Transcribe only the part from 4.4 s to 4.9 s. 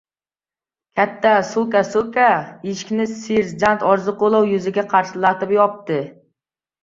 yuziga